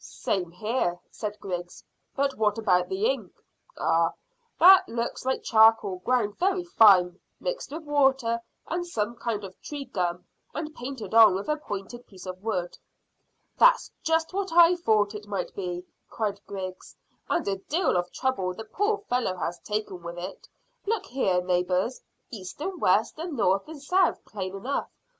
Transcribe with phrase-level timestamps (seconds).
[0.03, 1.83] "Same here," said Griggs;
[2.15, 3.31] "but what about the ink?"
[3.77, 4.13] "Ah,
[4.59, 9.85] that looks like charcoal ground very fine, mixed with water and some kind of tree
[9.85, 10.25] gum,
[10.55, 12.79] and painted on with a pointed piece of wood."
[13.59, 16.95] "That's just what I thought it might be," cried Griggs,
[17.29, 20.47] "and a deal of trouble the poor fellow has taken with it.
[20.87, 24.89] Look here, neighbours, east and west and north and south plain enough.